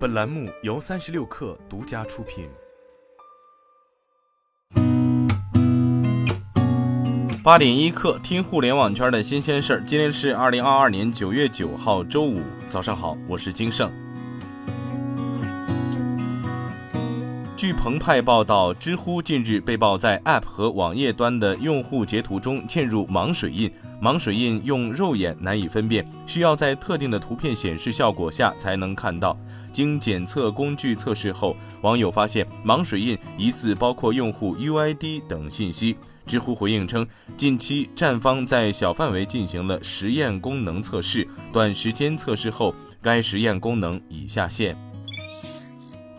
[0.00, 2.48] 本栏目由三十六氪独家出品。
[7.44, 9.84] 八点一刻，听互联网圈的新鲜事儿。
[9.86, 12.40] 今天是二零二二年九月九号，周五，
[12.70, 13.92] 早上好，我是金盛。
[17.60, 23.70] 据澎湃报道，知乎近日被曝在 App 和网页端的用户截图中嵌入盲水印，
[24.00, 29.36] 盲水印用肉眼难以分辨，需要在特定的图片显示效果下才能看到。
[29.74, 35.98] 经检测工具测试后，网友发现盲水印疑似包括用户 UID 等信息。
[36.26, 37.06] 知乎回应称，
[37.36, 44.74] 近期站方在小范围进行了实验功能测试，短时间测试后，该实验功能已下线。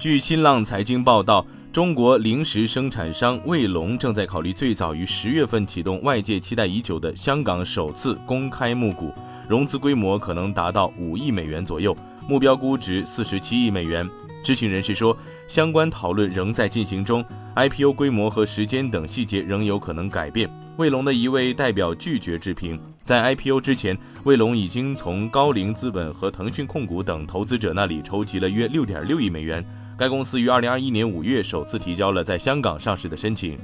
[0.02, 9.14] 据新浪财经报道，中国零食生产商卫龙正在考虑最早于十月份启动外界期待已久的香港首次公开募股，
[9.48, 11.96] 融资规模可能达到五亿美元左右，
[12.28, 14.10] 目标估值四十七亿美元。
[14.44, 15.16] 知情人士说，
[15.48, 17.24] 相关讨论仍在进行中
[17.56, 20.50] ，IPO 规模和时间等细节仍有可能改变。
[20.78, 22.80] 卫龙的一位代表拒绝置评。
[23.04, 29.64] 在 IPO 之前，卫龙已经从高瓴资本和腾讯控股等投资者那里筹集了约六点六亿美元。
[30.02, 33.56] 该公司于二零二一年五月首次提交了在香港上市的申请。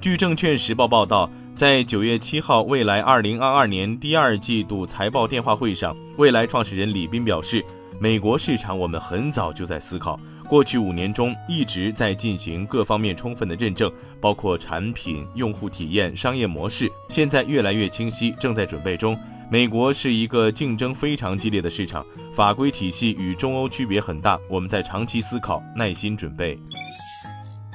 [0.00, 7.62] 据证券时报报道，在九月七号未来二零二二年第二季度财报电话会上，未来创始人李斌表示，
[8.00, 19.14] 美国市场我们很早就在思考，过去五年中一直在进行各方面充分的认证，包括产品、用户体验、商业模式，现在越来越清晰，正在准备中。
[19.52, 24.38] 美国是一个竞争非常激烈的市场，法规体系与中欧区别很大。
[24.48, 26.56] 我们在长期思考，耐心准备。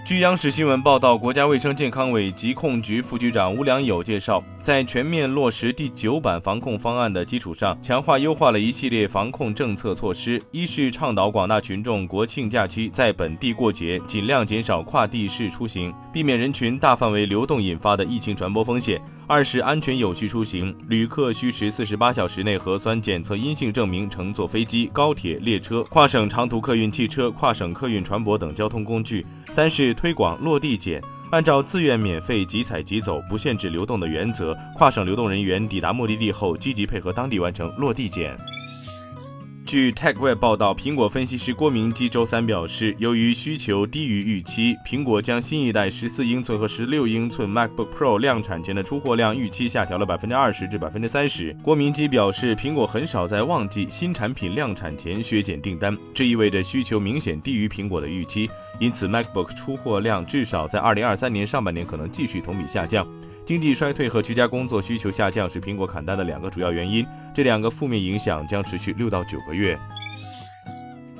[0.07, 10.41] 据央视新闻报道，国家卫生健康委疾控局副局长吴良友介绍，在全面落实第九版防控方案的基础上，强化优化了一系列防控政策措施。
[10.51, 19.01] 一是倡导广大群众国庆假期在本地过节，尽量减少跨地市出行，避免人群大范围流动引发的疫情传播风险。
[19.27, 29.25] 二是安全有序出行，旅客需持四十八小时内核酸检测阴性证明乘坐飞机、高铁、列车、跨省长途客运汽车、跨省客运船舶等交通工具。
[29.49, 38.37] 三是推广落地检，按照自愿免费即采即走、不限制流动的原则，跨省流动人员抵达目的地后，积极配合当地完成落地检。
[39.65, 51.55] 据 TechWeb 报道，苹果分析师郭明基周三表示，由于需求低于预期，苹果将新一代十四英寸和十六英寸 MacBook Pro 量产前的出货量预期下调了百分之二十至百分之三十。
[51.63, 58.47] 郭明基表示，苹果很少在旺季新产品量产前削减订单，这意味着需求明显低于苹果的预期，
[58.79, 63.07] 因此 MacBook 出货量至少在二零二三年上半年可能继续同比下降。
[63.45, 69.77] 经济衰退和居家工作需求下降是苹果砍单的两个主要原因，这两个负面影响将持续六到九个月。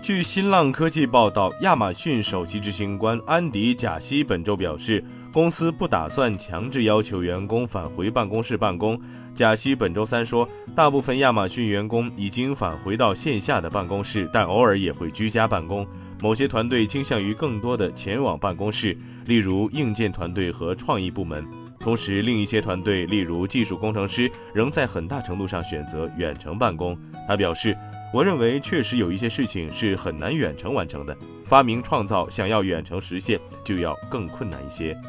[0.01, 8.99] 据新浪科技报道，亚马逊首席执行官安迪·贾西本周表示，公司不打算强制要求员工返回办公室办公。
[9.35, 15.85] 贾西本周三说，大部分亚马逊员工已经返回到线下的办公室，但偶尔也会居家办公。
[16.21, 21.45] 某些团队倾向于更多的前往办公室，例如硬件团队和创意部门。
[21.85, 26.97] 同时，另一些团队，例如技术工程师，仍在很大程度上选择远程办公。
[27.27, 27.77] 他表示
[28.11, 31.15] ：“我认为确实有一些事情是很难远程完成的，
[31.45, 34.99] 发明创造想要远程实现就要更困难一些。”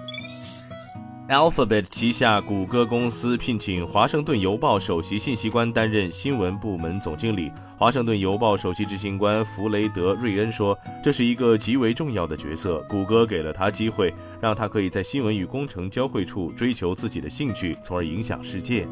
[1.29, 7.51] Alphabet 旗下谷歌公司聘请《华盛顿邮报》首席信息官担任新闻部门总经理。
[7.77, 18.87] 《华盛顿邮报》首席执行官弗雷德·瑞恩说：“这是一个极为重要的角色，谷歌给了他机会，让他可以在新闻与工程交汇处追求自己的兴趣，从而影响世界。”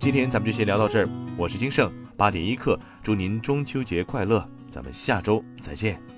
[0.00, 6.13] 今天咱们就先聊到这儿，我是金盛八点一刻，祝您中秋节快乐，咱们下周再见。